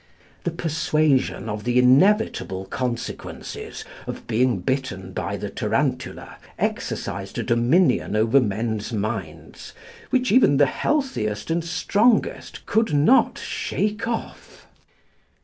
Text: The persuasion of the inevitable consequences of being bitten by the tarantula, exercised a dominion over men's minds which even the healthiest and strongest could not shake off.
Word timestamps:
The 0.45 0.49
persuasion 0.49 1.47
of 1.47 1.63
the 1.63 1.77
inevitable 1.77 2.65
consequences 2.65 3.85
of 4.07 4.25
being 4.25 4.57
bitten 4.61 5.13
by 5.13 5.37
the 5.37 5.51
tarantula, 5.51 6.37
exercised 6.57 7.37
a 7.37 7.43
dominion 7.43 8.15
over 8.15 8.41
men's 8.41 8.91
minds 8.91 9.73
which 10.09 10.31
even 10.31 10.57
the 10.57 10.65
healthiest 10.65 11.51
and 11.51 11.63
strongest 11.63 12.65
could 12.65 12.95
not 12.95 13.37
shake 13.37 14.07
off. 14.07 14.65